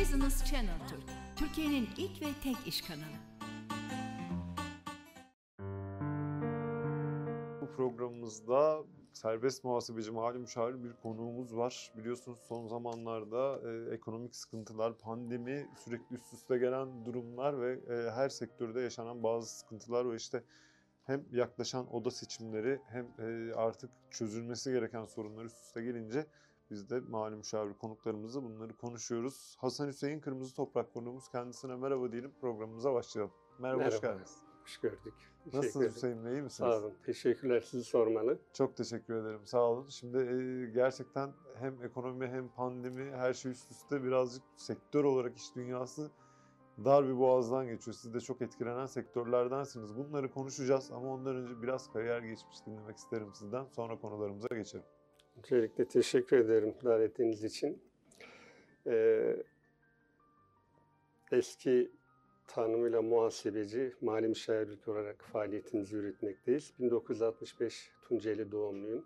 [0.00, 1.02] Business Channel Türk,
[1.36, 3.18] Türkiye'nin ilk ve tek iş kanalı.
[7.60, 11.92] Bu programımızda serbest muhasebeci mali müşavir bir konuğumuz var.
[11.96, 18.28] Biliyorsunuz son zamanlarda e, ekonomik sıkıntılar, pandemi, sürekli üst üste gelen durumlar ve e, her
[18.28, 20.42] sektörde yaşanan bazı sıkıntılar ve işte
[21.04, 26.26] hem yaklaşan oda seçimleri hem e, artık çözülmesi gereken sorunlar üst üste gelince
[26.70, 29.56] biz de mali müşavir konuklarımızla bunları konuşuyoruz.
[29.58, 33.34] Hasan Hüseyin Kırmızı Toprak konuğumuz kendisine merhaba diyelim programımıza başlayalım.
[33.58, 34.06] Merhaba, hoş Merhaba.
[34.06, 34.36] geldiniz.
[34.62, 35.14] Hoş gördük.
[35.44, 35.94] Teşekkür Nasılsınız ederim.
[35.94, 36.70] Hüseyin Bey, iyi misiniz?
[36.70, 36.94] Sağ olun.
[37.06, 38.38] Teşekkürler sizi sormalı.
[38.52, 39.46] Çok teşekkür ederim.
[39.46, 39.88] Sağ olun.
[39.88, 45.56] Şimdi e, gerçekten hem ekonomi hem pandemi her şey üst üste birazcık sektör olarak iş
[45.56, 46.10] dünyası
[46.84, 47.94] dar bir boğazdan geçiyor.
[47.94, 49.96] Siz de çok etkilenen sektörlerdensiniz.
[49.96, 53.64] Bunları konuşacağız ama ondan önce biraz kariyer geçmiş dinlemek isterim sizden.
[53.64, 54.84] Sonra konularımıza geçelim.
[55.38, 57.82] Öncelikle teşekkür ederim davetiniz için.
[58.86, 59.36] Ee,
[61.32, 61.90] eski
[62.46, 66.72] tanımıyla muhasebeci, mali müşavirlik olarak faaliyetimizi yürütmekteyiz.
[66.78, 69.04] 1965 Tunceli doğumluyum.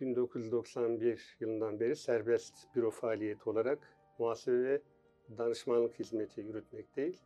[0.00, 3.78] 1991 yılından beri serbest büro faaliyeti olarak
[4.18, 4.80] muhasebe ve
[5.38, 7.24] danışmanlık hizmeti yürütmekteyiz.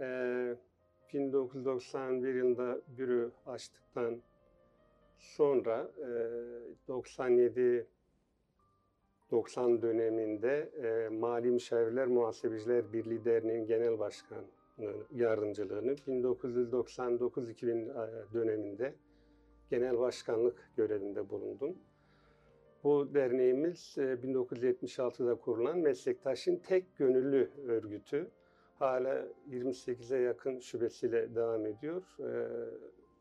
[0.00, 0.56] Ee,
[1.12, 4.22] 1991 yılında büro açtıktan
[5.18, 6.08] sonra e,
[6.88, 7.86] 97
[9.30, 14.44] 90 döneminde e, Mali Müşavirler Muhasebeciler Birliği Derneği'nin genel başkanı
[15.14, 18.94] yardımcılığını 1999-2000 döneminde
[19.70, 21.76] genel başkanlık görevinde bulundum.
[22.84, 28.30] Bu derneğimiz e, 1976'da kurulan meslektaşın tek gönüllü örgütü.
[28.78, 32.02] Hala 28'e yakın şubesiyle devam ediyor.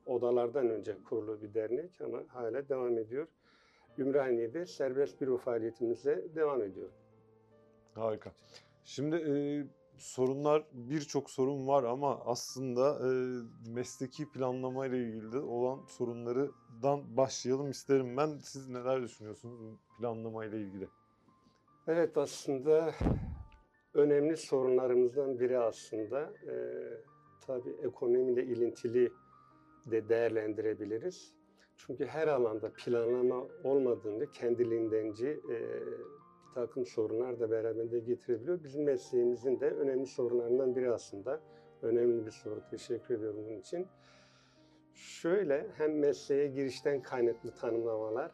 [0.07, 3.27] Odalardan önce kurulu bir dernek ama hala devam ediyor.
[3.97, 6.89] Ümraniye'de serbest büro faaliyetimizle devam ediyor.
[7.93, 8.31] Harika.
[8.83, 9.33] Şimdi e,
[9.97, 13.09] sorunlar birçok sorun var ama aslında e,
[13.71, 18.37] mesleki planlama ile ilgili de olan sorunlardan başlayalım isterim ben.
[18.37, 20.87] Siz neler düşünüyorsunuz planlama ile ilgili?
[21.87, 22.93] Evet aslında
[23.93, 26.53] önemli sorunlarımızdan biri aslında e,
[27.47, 29.11] tabii ekonomiyle ilintili
[29.91, 31.33] de değerlendirebiliriz.
[31.77, 35.57] Çünkü her alanda planlama olmadığında kendiliğindenci e,
[36.47, 38.63] bir takım sorunlar da beraberinde getirebiliyor.
[38.63, 41.41] Bizim mesleğimizin de önemli sorunlarından biri aslında.
[41.81, 42.61] Önemli bir soru.
[42.71, 43.87] Teşekkür ediyorum bunun için.
[44.93, 48.31] Şöyle hem mesleğe girişten kaynaklı tanımlamalar,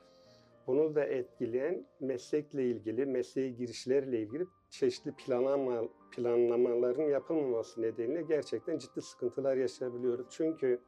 [0.68, 9.02] bunu da etkileyen meslekle ilgili, mesleğe girişlerle ilgili çeşitli planlama, planlamaların yapılmaması nedeniyle gerçekten ciddi
[9.02, 10.28] sıkıntılar yaşayabiliyoruz.
[10.30, 10.80] Çünkü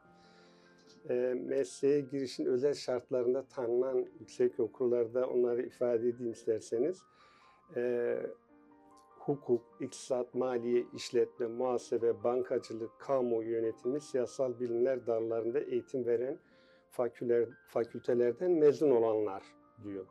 [1.33, 7.01] mesleğe girişin özel şartlarında tanınan yüksek okullarda onları ifade edeyim isterseniz.
[7.75, 8.17] E,
[9.19, 16.39] hukuk, iktisat, maliye, işletme, muhasebe, bankacılık, kamu yönetimi, siyasal bilimler dallarında eğitim veren
[16.89, 19.43] faküller, fakültelerden mezun olanlar
[19.83, 20.05] diyor.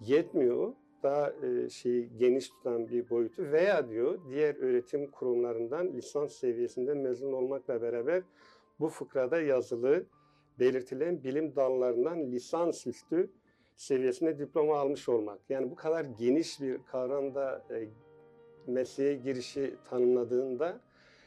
[0.00, 6.94] Yetmiyor daha e, şeyi geniş tutan bir boyutu veya diyor diğer öğretim kurumlarından lisans seviyesinde
[6.94, 8.22] mezun olmakla beraber
[8.80, 10.06] bu fıkrada yazılı
[10.58, 13.30] belirtilen bilim dallarından lisans üstü
[13.76, 15.38] seviyesinde diploma almış olmak.
[15.48, 17.88] Yani bu kadar geniş bir kavramda e,
[18.66, 20.80] mesleğe girişi tanımladığında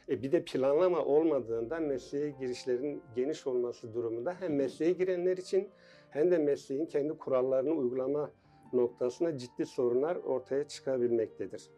[0.08, 5.68] e, bir de planlama olmadığında mesleğe girişlerin geniş olması durumunda hem mesleğe girenler için
[6.10, 8.30] hem de mesleğin kendi kurallarını uygulama
[8.72, 11.70] noktasında ciddi sorunlar ortaya çıkabilmektedir.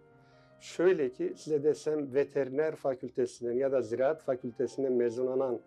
[0.60, 5.60] Şöyle ki size desem veteriner fakültesinden ya da ziraat fakültesinden mezunlanan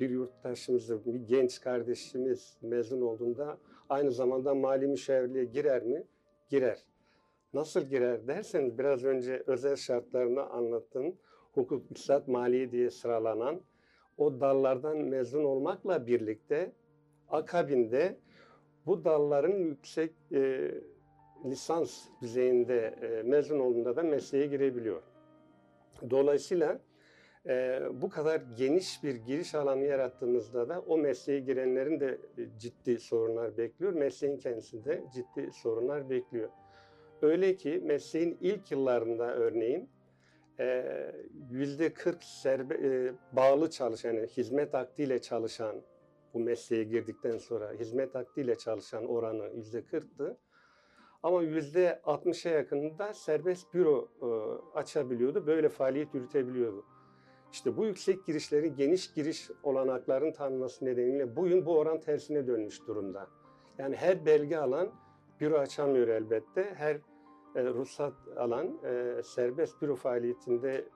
[0.00, 3.58] bir yurttaşımız, bir genç kardeşimiz mezun olduğunda
[3.88, 6.04] aynı zamanda mali müşavirliğe girer mi?
[6.48, 6.78] Girer.
[7.54, 11.14] Nasıl girer derseniz biraz önce özel şartlarını anlattım.
[11.52, 13.60] Hukuk, iktisat, maliye diye sıralanan
[14.18, 16.72] o dallardan mezun olmakla birlikte
[17.28, 18.18] akabinde
[18.86, 20.70] bu dalların yüksek e,
[21.44, 25.02] lisans düzeyinde e, mezun olduğunda da mesleğe girebiliyor.
[26.10, 26.80] Dolayısıyla
[27.48, 32.98] e, bu kadar geniş bir giriş alanı yarattığımızda da o mesleğe girenlerin de e, ciddi
[32.98, 33.92] sorunlar bekliyor.
[33.92, 36.48] Mesleğin kendisinde ciddi sorunlar bekliyor.
[37.22, 39.90] Öyle ki mesleğin ilk yıllarında örneğin
[41.50, 45.76] yüzde 40 serbe, e, bağlı çalışan, yani hizmet akdiyle çalışan
[46.34, 50.38] bu mesleğe girdikten sonra hizmet akdiyle çalışan oranı yüzde 40'tı.
[51.22, 54.28] Ama yüzde 60'a yakınında serbest büro e,
[54.78, 55.46] açabiliyordu.
[55.46, 56.84] Böyle faaliyet yürütebiliyordu.
[57.52, 63.26] İşte bu yüksek girişlerin geniş giriş olanakların tanınması nedeniyle bugün bu oran tersine dönmüş durumda.
[63.78, 64.92] Yani her belge alan
[65.40, 66.74] büro açamıyor elbette.
[66.74, 66.96] Her
[67.56, 70.88] e, ruhsat alan e, serbest büro faaliyetinde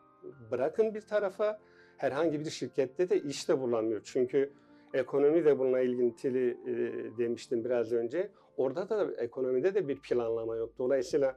[0.51, 1.59] bırakın bir tarafa
[1.97, 4.01] herhangi bir şirkette de iş de bulamıyor.
[4.05, 4.53] Çünkü
[4.95, 8.31] ekonomi de bununla ilintili e, demiştim biraz önce.
[8.57, 10.79] Orada da ekonomide de bir planlama yok.
[10.79, 11.37] Dolayısıyla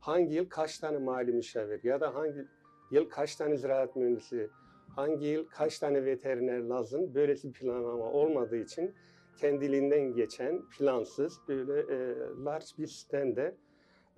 [0.00, 2.46] hangi yıl kaç tane mali müşavir ya da hangi
[2.90, 4.50] yıl kaç tane ziraat mühendisi,
[4.96, 8.94] hangi yıl kaç tane veteriner lazım böylesi planlama olmadığı için
[9.36, 13.54] kendiliğinden geçen plansız böyle e, large bir sistemde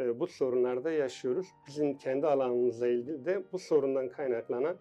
[0.01, 1.47] e, bu sorunlarda yaşıyoruz.
[1.67, 4.77] Bizim kendi alanımızla ilgili de bu sorundan kaynaklanan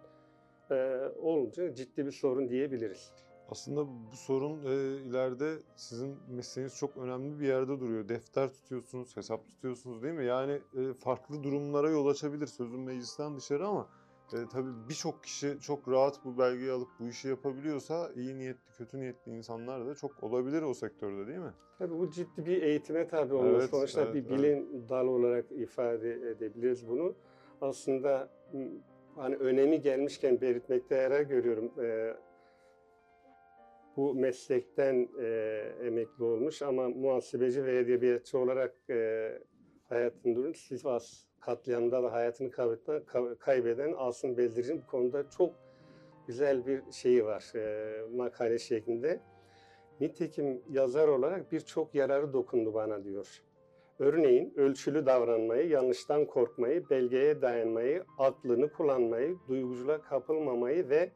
[0.72, 0.76] e,
[1.22, 3.12] olunca ciddi bir sorun diyebiliriz.
[3.50, 8.10] Aslında bu sorun e, ileride sizin mesleğiniz çok önemli bir yerde duruyor.
[8.10, 10.26] Defter tutuyorsunuz, hesap tutuyorsunuz değil mi?
[10.26, 13.88] Yani e, farklı durumlara yol açabilir sözün meclisten dışarı ama
[14.34, 19.00] e, tabii birçok kişi çok rahat bu belgeyi alıp bu işi yapabiliyorsa iyi niyetli, kötü
[19.00, 21.54] niyetli insanlar da çok olabilir o sektörde değil mi?
[21.80, 23.56] Tabii bu ciddi bir eğitime tabi olması.
[23.56, 24.40] Evet, Sonuçta evet, bir evet.
[24.40, 27.16] bilim dalı olarak ifade edebiliriz bunu.
[27.62, 28.30] Aslında
[29.16, 31.72] hani önemi gelmişken belirtmekte yarar görüyorum.
[31.84, 32.16] Ee,
[33.98, 35.28] bu meslekten e,
[35.84, 39.32] emekli olmuş ama muhasebeci ve edebiyatçı olarak e,
[39.90, 40.56] hayatını duruyor.
[40.56, 42.52] Sivas katliamında da hayatını
[43.40, 45.54] kaybeden, Asım Beldirici'nin bu konuda çok
[46.28, 49.20] güzel bir şeyi var e, makale şeklinde.
[50.00, 53.42] Nitekim yazar olarak birçok yararı dokundu bana diyor.
[54.00, 61.12] Örneğin ölçülü davranmayı, yanlıştan korkmayı, belgeye dayanmayı, aklını kullanmayı, duyguculuğa kapılmamayı ve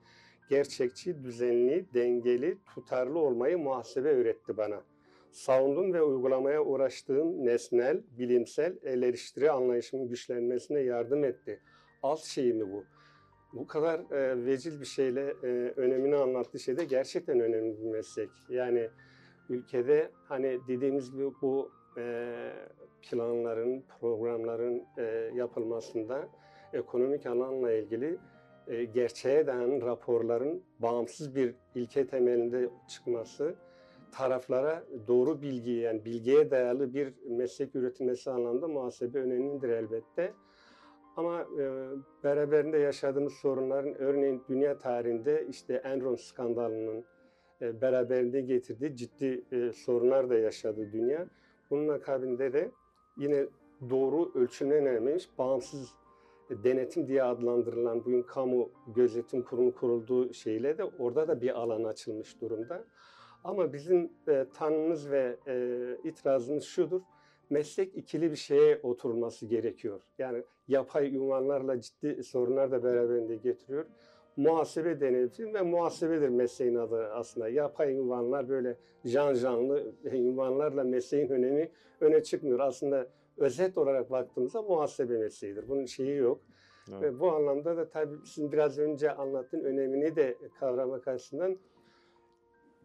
[0.49, 4.81] gerçekçi, düzenli, dengeli, tutarlı olmayı muhasebe öğretti bana.
[5.31, 11.59] Savundum ve uygulamaya uğraştığım nesnel, bilimsel el eleştiri anlayışımın güçlenmesine yardım etti.
[12.03, 12.83] Alt şey mi bu?
[13.53, 18.29] Bu kadar e, vecil bir şeyle e, önemini anlattığı şey de gerçekten önemli bir meslek.
[18.49, 18.89] Yani
[19.49, 22.33] ülkede hani dediğimiz gibi bu e,
[23.01, 25.03] planların, programların e,
[25.35, 26.29] yapılmasında
[26.73, 28.17] ekonomik alanla ilgili
[28.93, 33.55] gerçeğe dayanan raporların bağımsız bir ilke temelinde çıkması,
[34.11, 40.33] taraflara doğru bilgi yani bilgiye dayalı bir meslek üretilmesi anlamda muhasebe önemlidir elbette.
[41.17, 41.89] Ama e,
[42.23, 47.05] beraberinde yaşadığımız sorunların örneğin dünya tarihinde işte Enron skandalının
[47.61, 51.27] e, beraberinde getirdiği ciddi e, sorunlar da yaşadı dünya.
[51.69, 52.71] Bunun akabinde de
[53.17, 53.45] yine
[53.89, 55.95] doğru ölçümlenememiş bağımsız
[56.49, 62.41] denetim diye adlandırılan bugün kamu gözetim kurumu kurulduğu şeyle de orada da bir alan açılmış
[62.41, 62.83] durumda.
[63.43, 67.01] Ama bizim e, tanımımız ve e, itirazımız şudur.
[67.49, 70.01] Meslek ikili bir şeye oturması gerekiyor.
[70.17, 73.85] Yani yapay ünvanlarla ciddi sorunlar da beraberinde getiriyor.
[74.37, 77.49] Muhasebe denetim ve muhasebedir mesleğin adı aslında.
[77.49, 82.59] Yapay ünvanlar böyle can canlı ünvanlarla mesleğin önemi öne çıkmıyor.
[82.59, 83.07] Aslında
[83.39, 85.67] özet olarak baktığımızda muhasebe mesleğidir.
[85.67, 86.41] Bunun şeyi yok.
[86.91, 87.01] Evet.
[87.01, 91.57] Ve bu anlamda da tabii sizin biraz önce anlattığın önemini de kavramak açısından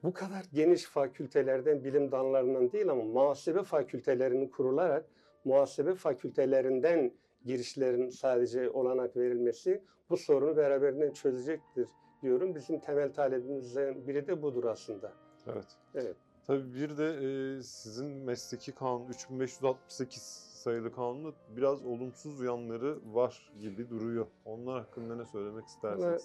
[0.03, 5.07] bu kadar geniş fakültelerden, bilim dallarından değil ama muhasebe fakültelerinin kurularak
[5.45, 7.13] muhasebe fakültelerinden
[7.45, 11.89] girişlerin sadece olanak verilmesi bu sorunu beraberinde çözecektir
[12.23, 12.55] diyorum.
[12.55, 15.13] Bizim temel talebimizden biri de budur aslında.
[15.47, 15.67] Evet.
[15.95, 16.17] Evet.
[16.47, 20.23] Tabii bir de e, sizin mesleki kanun 3568
[20.55, 24.27] sayılı kanunda biraz olumsuz yanları var gibi duruyor.
[24.45, 26.25] Onlar hakkında ne söylemek istersiniz?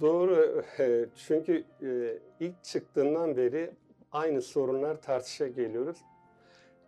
[0.00, 0.64] Doğru.
[1.16, 3.70] Çünkü e, ilk çıktığından beri
[4.12, 5.98] aynı sorunlar tartışa geliyoruz.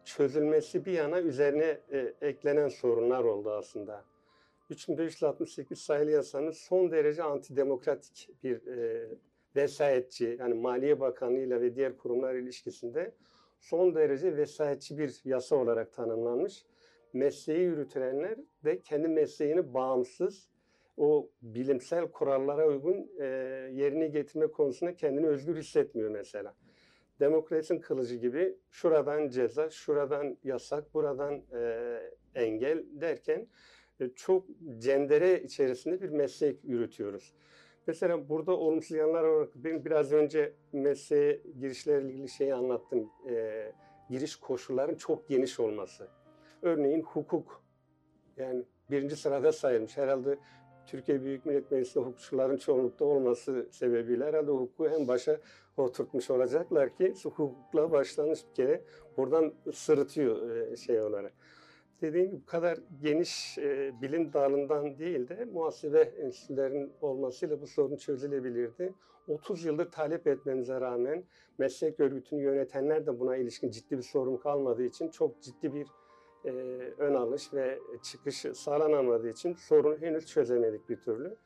[0.05, 4.05] Çözülmesi bir yana üzerine e, eklenen sorunlar oldu aslında.
[4.71, 9.09] 3568 sayılı yasanın son derece antidemokratik bir e,
[9.57, 13.15] vesayetçi, yani Maliye Bakanlığı ile ve diğer kurumlar ilişkisinde
[13.61, 16.65] son derece vesayetçi bir yasa olarak tanımlanmış.
[17.13, 20.49] Mesleği yürütülenler de kendi mesleğini bağımsız,
[20.97, 23.25] o bilimsel kurallara uygun e,
[23.73, 26.55] yerini getirme konusunda kendini özgür hissetmiyor mesela.
[27.21, 32.01] Demokrasinin kılıcı gibi şuradan ceza, şuradan yasak, buradan e,
[32.35, 33.47] engel derken
[34.01, 34.47] e, çok
[34.79, 37.35] cendere içerisinde bir meslek yürütüyoruz.
[37.91, 43.11] Mesela burada olumsuz yanlar olarak ben biraz önce mesleğe girişlerle ilgili şeyi anlattım.
[43.29, 43.73] E,
[44.11, 46.09] giriş koşulların çok geniş olması.
[46.63, 47.63] Örneğin hukuk
[48.37, 49.97] yani birinci sırada sayılmış.
[49.97, 50.39] Herhalde
[50.87, 55.41] Türkiye Büyük Millet Meclisi'nde hukukçuların çoğunlukta olması sebebiyle herhalde hukuku en başa
[55.77, 58.85] oturtmuş olacaklar ki hukukla başlanmış bir kere
[59.17, 61.33] buradan sırıtıyor e, şey olarak.
[62.03, 68.95] Dediğim bu kadar geniş e, bilim dalından değil de muhasebe enstitülerinin olmasıyla bu sorun çözülebilirdi.
[69.29, 71.25] 30 yıldır talep etmemize rağmen
[71.59, 75.87] meslek örgütünü yönetenler de buna ilişkin ciddi bir sorun kalmadığı için çok ciddi bir
[76.45, 76.51] e,
[76.99, 81.37] ön alış ve çıkış sağlanamadığı için sorunu henüz çözemedik bir türlü.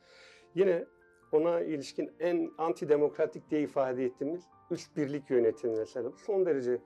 [0.55, 0.85] Yine
[1.33, 6.79] ona ilişkin en antidemokratik diye ifade ettiğimiz üst birlik yönetimi mesela son derece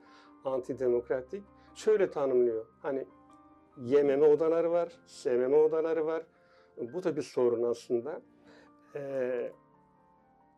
[0.45, 1.43] antidemokratik.
[1.75, 2.65] Şöyle tanımlıyor.
[2.81, 3.05] Hani
[3.85, 6.23] YMM odaları var, SMM odaları var.
[6.77, 8.21] Bu da bir sorun aslında.
[8.95, 9.51] Ee,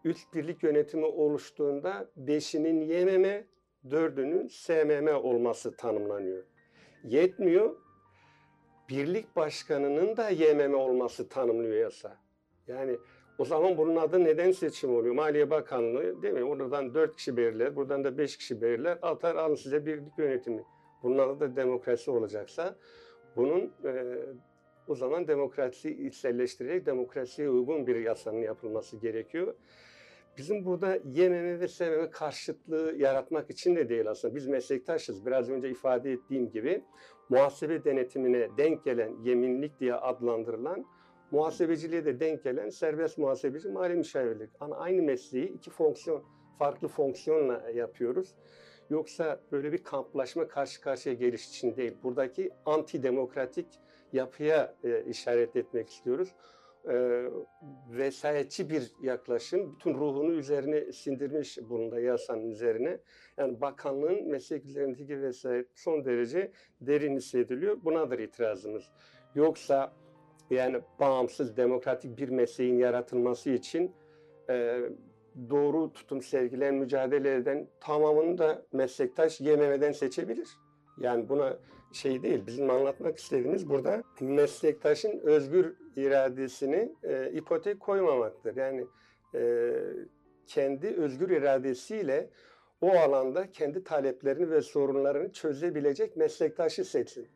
[0.04, 3.46] üst birlik yönetimi oluştuğunda beşinin YMM,
[3.92, 6.44] dördünün SMM olması tanımlanıyor.
[7.04, 7.76] Yetmiyor.
[8.90, 12.18] Birlik başkanının da YMM olması tanımlıyor yasa.
[12.68, 12.98] Yani
[13.38, 15.16] o zaman bunun adı neden seçim oluyor?
[15.16, 16.44] Maliye Bakanlığı değil mi?
[16.44, 19.00] Oradan dört kişi belirler, buradan da beş kişi belirler.
[19.02, 20.64] Atar alın size birlik yönetimi.
[21.04, 22.76] Bunun adı da demokrasi olacaksa
[23.36, 24.20] bunun e,
[24.88, 29.56] o zaman demokrasiyi içselleştirerek demokrasiye uygun bir yasanın yapılması gerekiyor.
[30.38, 34.36] Bizim burada yememe ve sevmeme karşıtlığı yaratmak için de değil aslında.
[34.36, 35.26] Biz meslektaşız.
[35.26, 36.84] Biraz önce ifade ettiğim gibi
[37.30, 40.86] muhasebe denetimine denk gelen yeminlik diye adlandırılan
[41.32, 44.50] muhasebeciliğe de denk gelen serbest muhasebeci mali müşavirlik.
[44.62, 46.24] Yani aynı mesleği iki fonksiyon,
[46.60, 48.36] farklı fonksiyonla yapıyoruz.
[48.92, 51.94] Yoksa böyle bir kamplaşma karşı karşıya geliş için değil.
[52.04, 53.68] Buradaki antidemokratik
[54.14, 56.30] yapıya e, işaret etmek istiyoruz.
[56.90, 57.26] E,
[57.90, 63.00] vesayetçi bir yaklaşım, bütün ruhunu üzerine sindirmiş bulunda yasanın üzerine.
[63.38, 67.84] Yani bakanlığın meslek üzerindeki vesayet son derece derin hissediliyor.
[67.84, 68.84] Bunadır itirazımız.
[69.36, 69.94] Yoksa
[70.50, 73.92] yani bağımsız demokratik bir mesleğin yaratılması için
[74.50, 74.80] e,
[75.50, 80.50] doğru tutum sergileyen, mücadele eden tamamını da meslektaş yememeden seçebilir.
[80.98, 81.58] Yani buna
[81.94, 88.56] şey değil, bizim anlatmak istediğimiz burada meslektaşın özgür iradesini e, ipotek koymamaktır.
[88.56, 88.88] Yani
[89.36, 89.74] e,
[90.48, 92.30] kendi özgür iradesiyle
[92.82, 97.28] o alanda kendi taleplerini ve sorunlarını çözebilecek meslektaşı seçsin.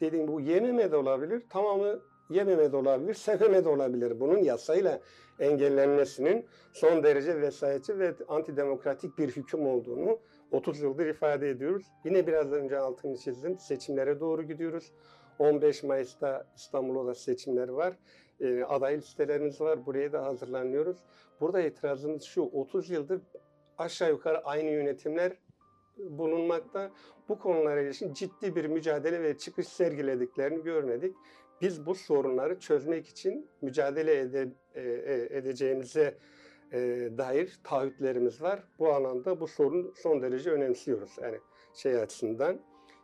[0.00, 4.20] Dediğim bu yememe de olabilir, tamamı yememe de olabilir, sevmeme de olabilir.
[4.20, 5.00] Bunun yasayla
[5.38, 10.18] engellenmesinin son derece vesayetçi ve antidemokratik bir hüküm olduğunu
[10.50, 11.86] 30 yıldır ifade ediyoruz.
[12.04, 13.58] Yine biraz önce altını çizdim.
[13.58, 14.92] Seçimlere doğru gidiyoruz.
[15.38, 17.94] 15 Mayıs'ta İstanbul'da seçimler var.
[18.40, 19.86] E, aday listelerimiz var.
[19.86, 20.96] Buraya da hazırlanıyoruz.
[21.40, 22.42] Burada itirazımız şu.
[22.42, 23.20] 30 yıldır
[23.78, 25.32] aşağı yukarı aynı yönetimler
[25.96, 26.90] bulunmakta.
[27.28, 31.16] Bu konulara ilişkin ciddi bir mücadele ve çıkış sergilediklerini görmedik.
[31.60, 36.18] Biz bu sorunları çözmek için mücadele ede, e, e edeceğimize
[36.72, 36.78] e,
[37.18, 38.62] dair taahhütlerimiz var.
[38.78, 41.10] Bu alanda bu sorunu son derece önemsiyoruz.
[41.22, 41.38] Yani
[41.74, 42.60] şey açısından.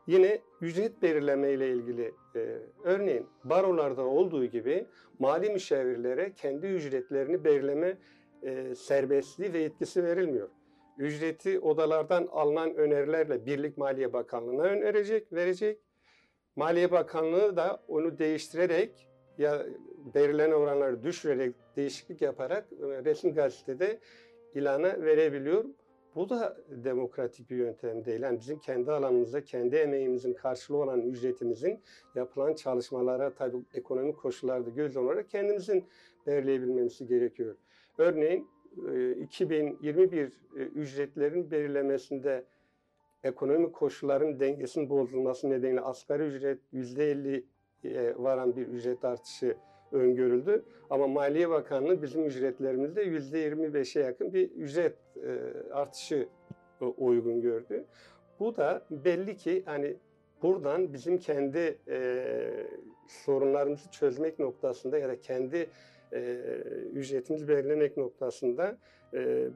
[0.06, 4.86] Yine ücret belirleme ile ilgili e, örneğin barolarda olduğu gibi
[5.18, 7.98] mali müşavirlere kendi ücretlerini belirleme
[8.42, 10.48] e, serbestliği ve yetkisi verilmiyor.
[10.98, 15.78] Ücreti odalardan alınan önerilerle Birlik Maliye Bakanlığı'na önerecek, verecek.
[16.56, 19.08] Maliye Bakanlığı da onu değiştirerek
[19.38, 19.66] ya
[20.14, 23.98] belirlenen oranları düşürerek değişiklik yaparak e, resmi gazetede
[24.54, 25.64] ilana verebiliyor.
[26.14, 28.22] Bu da demokratik bir yöntem değil.
[28.22, 31.82] Yani bizim kendi alanımızda, kendi emeğimizin karşılığı olan ücretimizin
[32.14, 35.84] yapılan çalışmalara tabii ekonomik koşullarda göz olarak kendimizin
[36.26, 37.56] belirleyebilmemiz gerekiyor.
[37.98, 38.48] Örneğin
[39.20, 42.44] 2021 e, e, ücretlerin belirlemesinde
[43.26, 49.56] ekonomik koşulların dengesinin bozulması nedeniyle asgari ücret %50'ye varan bir ücret artışı
[49.92, 50.64] öngörüldü.
[50.90, 55.38] Ama Maliye Bakanlığı bizim ücretlerimizde %25'e yakın bir ücret e,
[55.72, 56.28] artışı
[56.96, 57.84] uygun gördü.
[58.40, 59.96] Bu da belli ki hani
[60.42, 62.26] buradan bizim kendi e,
[63.08, 65.70] sorunlarımızı çözmek noktasında ya da kendi
[66.12, 66.20] e,
[66.92, 68.76] ücretimizi belirlemek noktasında e,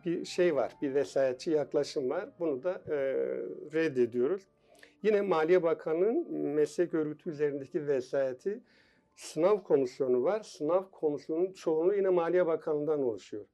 [0.04, 2.28] bir şey var, bir vesayetçi yaklaşım var.
[2.38, 2.96] Bunu da e,
[3.72, 4.42] reddediyoruz.
[5.02, 8.60] Yine Maliye Bakanı'nın meslek örgütü üzerindeki vesayeti
[9.14, 10.42] sınav komisyonu var.
[10.42, 13.44] Sınav komisyonunun çoğunluğu yine Maliye Bakanlığı'ndan oluşuyor.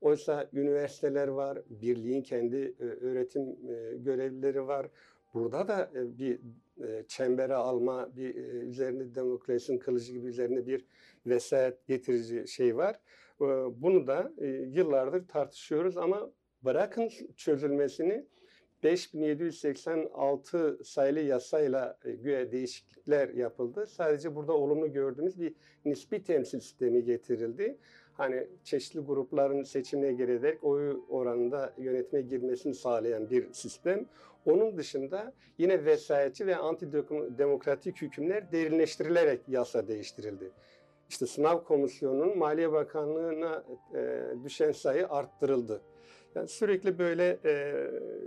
[0.00, 4.86] Oysa üniversiteler var, birliğin kendi e, öğretim e, görevlileri var.
[5.34, 6.40] Burada da bir
[7.08, 10.84] çembere alma, bir üzerinde demokrasinin kılıcı gibi üzerinde bir
[11.26, 13.00] vesayet getirici şey var.
[13.76, 14.32] Bunu da
[14.66, 16.30] yıllardır tartışıyoruz ama
[16.64, 18.24] bırakın çözülmesini
[18.82, 23.86] 5786 sayılı yasayla e, güya değişiklikler yapıldı.
[23.86, 25.54] Sadece burada olumlu gördüğümüz bir
[25.84, 27.78] nispi temsil sistemi getirildi.
[28.12, 34.06] Hani çeşitli grupların seçimine girerek oy oranında yönetime girmesini sağlayan bir sistem.
[34.46, 40.50] Onun dışında yine vesayetçi ve antidemokratik hükümler derinleştirilerek yasa değiştirildi.
[41.10, 43.64] İşte sınav komisyonunun Maliye Bakanlığı'na
[43.94, 45.82] e, düşen sayı arttırıldı.
[46.34, 47.86] Yani sürekli böyle e,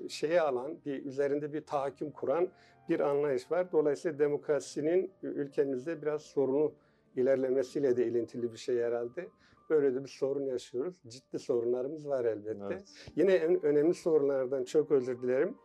[0.09, 2.47] şeye alan, bir üzerinde bir tahakküm kuran
[2.89, 3.71] bir anlayış var.
[3.71, 6.73] Dolayısıyla demokrasinin ülkemizde biraz sorunu
[7.15, 9.27] ilerlemesiyle de ilintili bir şey herhalde.
[9.69, 11.01] Böyle de bir sorun yaşıyoruz.
[11.07, 12.65] Ciddi sorunlarımız var elbette.
[12.71, 12.83] Evet.
[13.15, 15.55] Yine en önemli sorunlardan çok özür dilerim.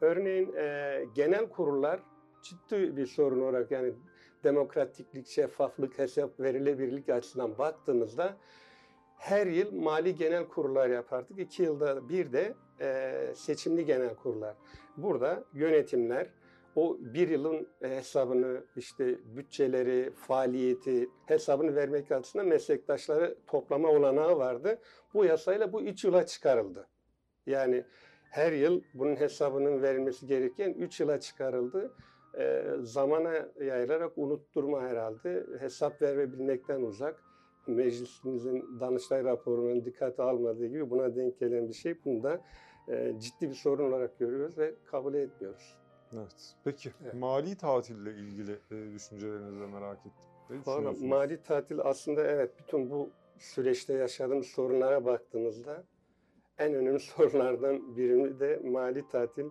[0.00, 2.00] Örneğin e, genel kurullar
[2.42, 3.92] ciddi bir sorun olarak yani
[4.44, 8.36] demokratiklik, şeffaflık, hesap verilebilirlik açısından baktığımızda
[9.16, 11.38] her yıl mali genel kurullar yapardık.
[11.38, 14.56] İki yılda bir de e, seçimli genel kurullar.
[14.96, 16.26] Burada yönetimler
[16.76, 24.78] o bir yılın hesabını işte bütçeleri, faaliyeti hesabını vermek açısından meslektaşları toplama olanağı vardı.
[25.14, 26.88] Bu yasayla bu üç yıla çıkarıldı.
[27.46, 27.84] Yani
[28.30, 31.92] her yıl bunun hesabının verilmesi gereken 3 yıla çıkarıldı.
[32.38, 35.46] E, zamana yayılarak unutturma herhalde.
[35.58, 37.22] Hesap verebilmekten uzak.
[37.66, 42.04] Meclisimizin Danıştay raporunun dikkate almadığı gibi buna denk gelen bir şey.
[42.04, 42.40] Bunu da
[42.88, 45.76] e, ciddi bir sorun olarak görüyoruz ve kabul etmiyoruz.
[46.14, 46.54] Evet.
[46.64, 47.14] Peki Evet.
[47.14, 50.32] mali tatille ilgili e, düşüncelerinizi de merak ettim.
[51.02, 55.84] Ne mali tatil aslında evet bütün bu süreçte yaşadığımız sorunlara baktığımızda
[56.58, 59.46] en önemli sorunlardan biri de mali tatil.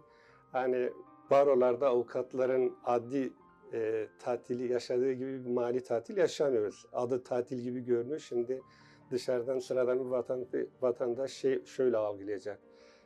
[0.52, 0.90] Hani
[1.32, 3.34] barolarda avukatların adli
[3.74, 6.86] e, tatili yaşadığı gibi bir mali tatil yaşamıyoruz.
[6.94, 8.20] Adı tatil gibi görünüyor.
[8.20, 8.62] Şimdi
[9.12, 10.46] dışarıdan sıradan bir vatan,
[10.82, 12.60] vatandaş şey şöyle algılayacak.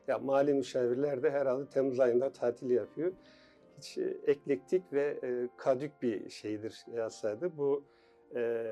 [0.07, 3.11] Ya mali müşavirler de herhalde Temmuz ayında tatil yapıyor.
[3.77, 7.57] Hiç e, eklektik ve e, kadük bir şeydir yasaydı.
[7.57, 7.83] Bu
[8.35, 8.65] e,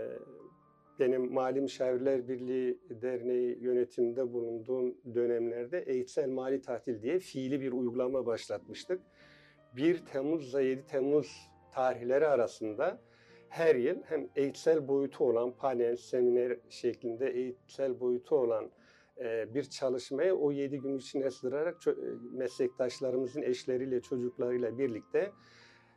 [1.00, 8.26] benim Mali Müşavirler Birliği Derneği yönetiminde bulunduğum dönemlerde eğitsel mali tatil diye fiili bir uygulama
[8.26, 9.02] başlatmıştık.
[9.76, 13.02] 1 Temmuz ile 7 Temmuz tarihleri arasında
[13.50, 18.72] her yıl hem eğitsel boyutu olan panel, seminer şeklinde eğitsel boyutu olan
[19.18, 25.32] e, bir çalışmayı o 7 gün içine sığdırarak çö- e, meslektaşlarımızın eşleriyle, çocuklarıyla birlikte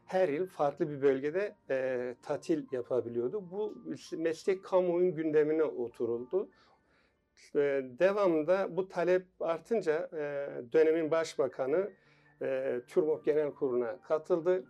[0.07, 3.51] her yıl farklı bir bölgede e, tatil yapabiliyordu.
[3.51, 3.75] Bu
[4.17, 6.49] meslek kamuoyun gündemine oturuldu.
[7.55, 7.59] E,
[7.99, 11.91] devamında bu talep artınca e, dönemin başbakanı
[12.43, 14.65] e, TÜRMOP Genel Kurulu'na katıldı.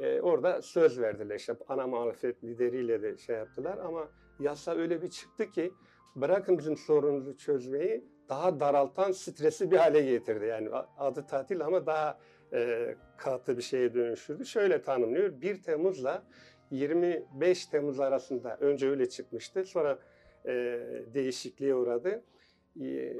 [0.00, 4.08] E, orada söz verdiler işte ana muhalefet lideriyle de şey yaptılar ama
[4.40, 5.72] yasa öyle bir çıktı ki
[6.16, 10.44] bırakın bizim sorunumuzu çözmeyi daha daraltan stresi bir hale getirdi.
[10.44, 12.18] Yani adı tatil ama daha
[12.52, 14.46] e, katı bir şeye dönüştürdü.
[14.46, 15.40] Şöyle tanımlıyor.
[15.40, 16.22] 1 Temmuz'la
[16.70, 19.64] 25 Temmuz arasında önce öyle çıkmıştı.
[19.64, 19.98] Sonra
[20.46, 20.52] e,
[21.14, 22.22] değişikliğe uğradı.
[22.80, 23.16] E,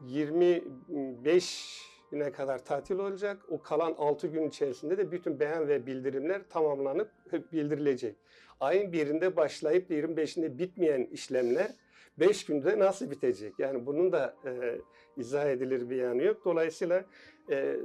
[0.00, 1.80] 25
[2.12, 3.38] ne kadar tatil olacak.
[3.48, 7.10] O kalan 6 gün içerisinde de bütün beyan ve bildirimler tamamlanıp
[7.52, 8.16] bildirilecek.
[8.60, 11.70] Ayın birinde başlayıp da 25'inde bitmeyen işlemler
[12.18, 13.54] 5 günde nasıl bitecek?
[13.58, 14.78] Yani bunun da e,
[15.16, 16.44] izah edilir bir yanı yok.
[16.44, 17.04] Dolayısıyla
[17.50, 17.76] e,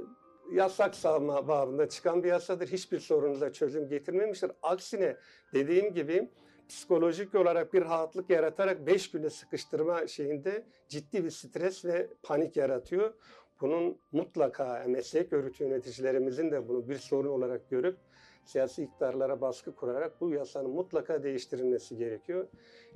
[0.52, 2.68] yasak savma babında çıkan bir yasadır.
[2.68, 4.52] Hiçbir sorunuza çözüm getirmemiştir.
[4.62, 5.16] Aksine
[5.54, 6.28] dediğim gibi
[6.68, 13.14] psikolojik olarak bir rahatlık yaratarak 5 güne sıkıştırma şeyinde ciddi bir stres ve panik yaratıyor.
[13.60, 17.96] Bunun mutlaka meslek örgütü yöneticilerimizin de bunu bir sorun olarak görüp
[18.44, 22.48] siyasi iktidarlara baskı kurarak bu yasanın mutlaka değiştirilmesi gerekiyor.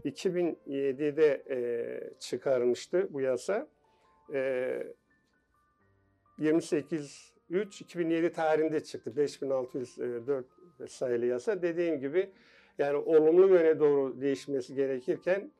[0.04, 1.58] 2007'de e,
[2.18, 3.68] çıkarılmıştı bu yasa.
[4.34, 4.82] E,
[6.38, 9.16] 28 3 2007 tarihinde çıktı.
[9.16, 10.46] 5604
[10.88, 11.62] sayılı yasa.
[11.62, 12.30] Dediğim gibi
[12.78, 15.50] yani olumlu yöne doğru değişmesi gerekirken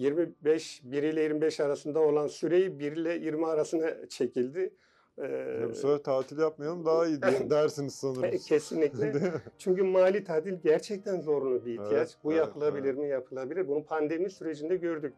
[0.00, 4.74] 25 1 ile 25 arasında olan süreyi 1 ile 20 arasına çekildi.
[5.18, 8.38] Ee, bu sefer tatil yapmayalım daha iyi dersiniz sanırım.
[8.48, 9.32] Kesinlikle.
[9.58, 11.92] Çünkü mali tatil gerçekten zorunlu bir ihtiyaç.
[11.92, 12.98] Evet, Bu evet, yapılabilir evet.
[12.98, 13.08] mi?
[13.08, 13.68] Yapılabilir.
[13.68, 15.14] Bunu pandemi sürecinde gördük.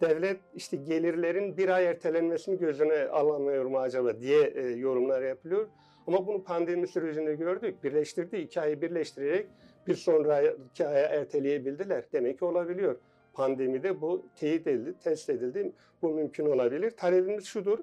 [0.00, 5.68] Devlet işte gelirlerin bir ay ertelenmesini gözüne alamıyor mu acaba diye e, yorumlar yapılıyor.
[6.06, 7.84] Ama bunu pandemi sürecinde gördük.
[7.84, 8.36] Birleştirdi.
[8.36, 9.46] iki ayı birleştirerek
[9.86, 12.04] bir sonraki aya erteleyebildiler.
[12.12, 12.96] Demek ki olabiliyor.
[13.34, 15.72] Pandemide bu teyit edildi, test edildi.
[16.02, 16.90] Bu mümkün olabilir.
[16.90, 17.78] Talebimiz şudur.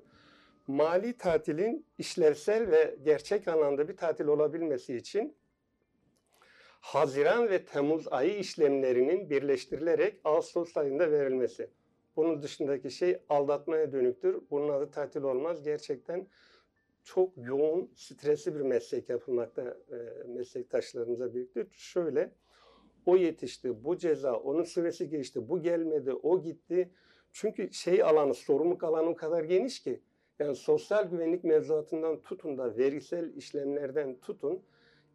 [0.68, 5.36] Mali tatilin işlevsel ve gerçek anlamda bir tatil olabilmesi için
[6.82, 11.70] Haziran ve Temmuz ayı işlemlerinin birleştirilerek Ağustos ayında verilmesi.
[12.16, 14.42] Bunun dışındaki şey aldatmaya dönüktür.
[14.52, 15.64] Bunun adı tatil olmaz.
[15.64, 16.28] Gerçekten
[17.04, 21.68] çok yoğun, stresli bir meslek yapılmakta e, meslektaşlarımıza birlikte.
[21.72, 22.32] Şöyle,
[23.06, 26.90] o yetişti, bu ceza, onun süresi geçti, bu gelmedi, o gitti.
[27.32, 30.00] Çünkü şey alanı, sorumluluk alanı o kadar geniş ki.
[30.40, 34.62] Yani sosyal güvenlik mevzuatından tutun da vergisel işlemlerden tutun,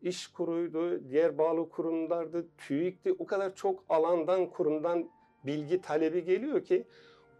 [0.02, 3.12] iş kuruydu, diğer bağlı kurumlardı, TÜİK'ti.
[3.18, 5.10] O kadar çok alandan, kurumdan
[5.46, 6.84] bilgi talebi geliyor ki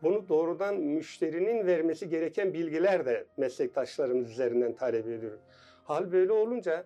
[0.03, 5.41] bunu doğrudan müşterinin vermesi gereken bilgiler de meslektaşlarımız üzerinden talep ediyoruz.
[5.85, 6.85] Hal böyle olunca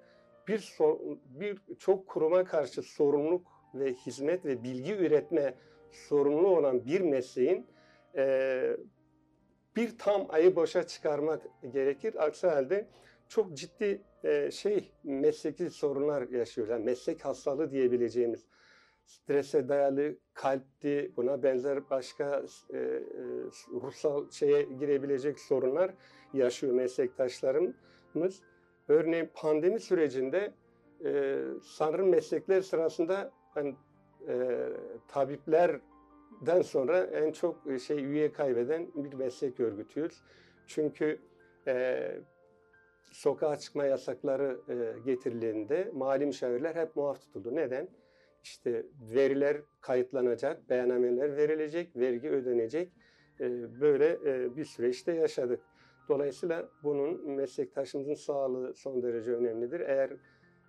[0.50, 5.54] bir, sor, bir çok kuruma karşı sorumluluk ve hizmet ve bilgi üretme
[5.92, 7.66] sorumlu olan bir mesleğin
[8.16, 8.76] e,
[9.76, 12.24] bir tam ayı boşa çıkarmak gerekir.
[12.24, 12.88] Aksi halde
[13.28, 16.70] çok ciddi e, şey mesleki sorunlar yaşıyoruz.
[16.70, 18.46] Yani meslek hastalığı diyebileceğimiz
[19.04, 23.02] strese dayalı kalpti, buna benzer başka e, e,
[23.72, 25.94] ruhsal şeye girebilecek sorunlar
[26.34, 28.42] yaşıyor meslektaşlarımız.
[28.90, 30.52] Örneğin pandemi sürecinde
[31.04, 33.76] e, sanırım meslekler sırasında hani,
[34.28, 34.66] e,
[35.08, 40.22] tabiplerden sonra en çok şey üye kaybeden bir meslek örgütüyüz.
[40.66, 41.18] Çünkü
[41.66, 42.10] e,
[43.12, 47.54] sokağa çıkma yasakları e, getirildiğinde mali müşavirler hep muaf tutuldu.
[47.54, 47.88] Neden?
[48.42, 52.92] İşte veriler kayıtlanacak, beyannameler verilecek, vergi ödenecek.
[53.40, 55.60] E, böyle e, bir süreçte yaşadık.
[56.10, 59.80] Dolayısıyla bunun meslektaşımızın sağlığı son derece önemlidir.
[59.80, 60.10] Eğer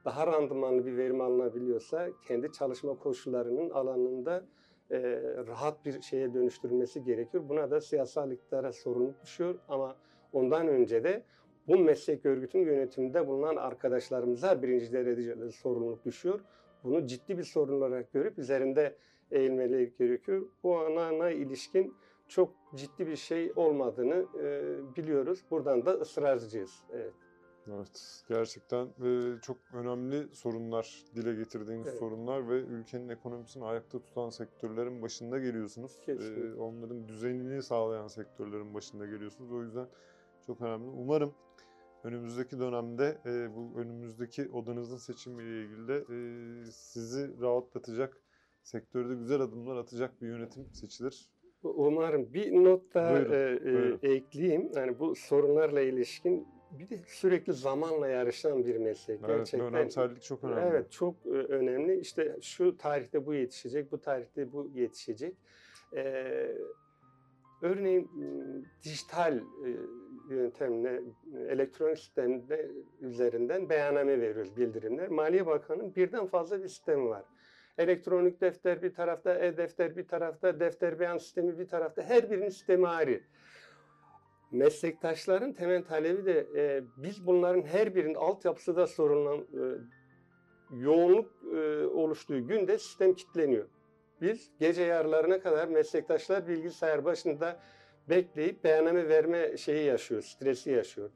[0.06, 4.44] daha randımanlı bir verim alınabiliyorsa kendi çalışma koşullarının alanında
[4.92, 5.00] e,
[5.48, 7.50] rahat bir şeye dönüştürülmesi gerekiyor.
[7.50, 9.96] Buna da siyasal iktidara sorumluluk düşüyor ama
[10.34, 11.24] ondan önce de
[11.68, 16.40] bu meslek örgütün yönetiminde bulunan arkadaşlarımıza birinci derecede sorumluluk düşüyor.
[16.84, 18.96] Bunu ciddi bir sorun olarak görüp üzerinde
[19.32, 20.46] eğilmeleri gerekiyor.
[20.64, 21.96] Bu ana ilişkin
[22.32, 25.46] çok ciddi bir şey olmadığını e, biliyoruz.
[25.52, 26.84] Buradan da ısrarcıyız.
[26.91, 27.13] Evet.
[27.67, 32.00] Evet, gerçekten e, çok önemli sorunlar, dile getirdiğiniz Evet.
[32.00, 36.00] sorunlar ve ülkenin ekonomisini ayakta tutan sektörlerin başında geliyorsunuz.
[36.02, 36.62] E, Kesinlikle.
[36.62, 39.52] onların düzenini sağlayan sektörlerin başında geliyorsunuz.
[39.52, 39.88] O yüzden
[40.46, 40.89] çok önemli.
[40.89, 41.34] Umarım
[42.04, 46.15] önümüzdeki dönemde e, bu önümüzdeki odanızın seçimiyle ilgili de e,
[46.72, 48.22] sizi rahatlatacak,
[48.63, 51.31] sektörde güzel adımlar atacak bir yönetim seçilir.
[51.63, 54.00] Umarım bir not daha Buyurun, e, e, buyurun.
[54.04, 54.71] ekleyeyim.
[54.76, 56.47] Yani bu sorunlarla ilişkin
[56.80, 59.19] bir de sürekli zamanla yarışan bir meslek.
[59.26, 60.62] Evet, Gerçekten dönemsellik çok önemli.
[60.62, 62.00] Evet çok e, önemli.
[62.00, 65.36] İşte şu tarihte bu yetişecek, bu tarihte bu yetişecek.
[65.95, 66.52] Ee,
[67.62, 68.10] örneğin
[68.84, 69.41] dijital e,
[70.30, 71.02] yöntemle,
[71.50, 72.71] elektronik sistemde
[73.02, 75.08] üzerinden beyanname veriyoruz bildirimler.
[75.10, 77.26] Maliye Bakanı'nın birden fazla bir sistemi var.
[77.78, 82.02] Elektronik defter bir tarafta, e-defter bir tarafta, defter beyan sistemi bir tarafta.
[82.02, 83.22] Her birinin sistemi ayrı.
[84.52, 89.62] Meslektaşların temel talebi de e, biz bunların her birinin altyapısı da sorunlan, e,
[90.76, 93.66] yoğunluk e, oluştuğu günde sistem kilitleniyor.
[94.22, 97.60] Biz gece yarılarına kadar meslektaşlar bilgisayar başında
[98.10, 101.10] bekleyip beyanname verme şeyi yaşıyor, stresi yaşıyor.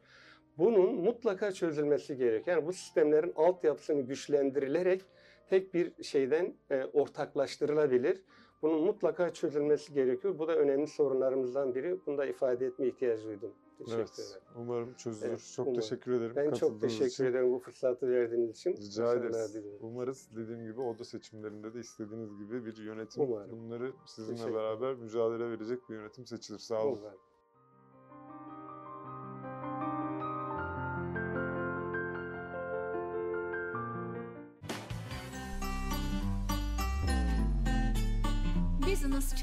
[0.58, 2.58] Bunun mutlaka çözülmesi gerekiyor.
[2.58, 5.02] Yani bu sistemlerin altyapısını güçlendirilerek
[5.50, 8.22] tek bir şeyden e, ortaklaştırılabilir.
[8.62, 10.40] Bunun mutlaka çözülmesi gerekiyor.
[10.40, 12.00] Bu da önemli sorunlarımızdan biri.
[12.06, 13.52] Bunu da ifade etmeye ihtiyaç duydum.
[13.78, 14.42] Teşekkür Evet, ederim.
[14.58, 15.30] umarım çözülür.
[15.30, 15.82] Evet, çok umarım.
[15.82, 16.34] teşekkür ederim.
[16.36, 17.26] Ben çok teşekkür için.
[17.26, 18.78] ederim bu fırsatı verdiğiniz için.
[18.78, 19.54] Rica ederiz.
[19.56, 19.80] diliyorum.
[19.82, 23.52] Umarız dediğim gibi oda seçimlerinde de istediğiniz gibi bir yönetim Umarım.
[23.52, 26.60] bunları sizinle beraber mücadele verecek bir yönetim seçilir.
[26.60, 26.98] Sağ olun.
[27.02, 27.20] Umarım.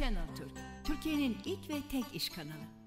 [0.03, 0.51] Channel Türk,
[0.85, 2.82] Türkiye'nin ilk ve tek iş kanalı.